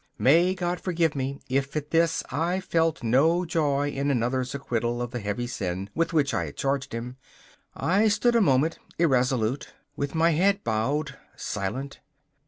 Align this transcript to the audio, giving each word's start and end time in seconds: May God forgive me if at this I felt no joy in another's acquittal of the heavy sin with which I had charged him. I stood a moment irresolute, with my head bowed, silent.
May 0.17 0.55
God 0.55 0.79
forgive 0.81 1.13
me 1.15 1.41
if 1.47 1.75
at 1.75 1.91
this 1.91 2.23
I 2.31 2.59
felt 2.59 3.03
no 3.03 3.45
joy 3.45 3.91
in 3.91 4.09
another's 4.09 4.55
acquittal 4.55 4.99
of 4.99 5.11
the 5.11 5.19
heavy 5.19 5.45
sin 5.45 5.91
with 5.93 6.11
which 6.11 6.33
I 6.33 6.45
had 6.45 6.57
charged 6.57 6.91
him. 6.91 7.17
I 7.75 8.07
stood 8.07 8.35
a 8.35 8.41
moment 8.41 8.79
irresolute, 8.97 9.75
with 9.95 10.15
my 10.15 10.31
head 10.31 10.63
bowed, 10.63 11.19
silent. 11.35 11.99